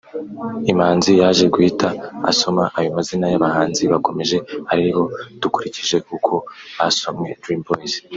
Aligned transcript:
Imanzi 0.71 1.11
yaje 1.21 1.45
guhita 1.53 1.89
asoma 2.31 2.63
ayo 2.77 2.89
mazina 2.97 3.25
y’abahanzi 3.29 3.81
bakomeje 3.93 4.37
ari 4.71 4.81
bo-dukurikije 4.95 5.97
uko 6.15 6.33
basomwe-Dream 6.77 7.61
Boyz 7.67 7.93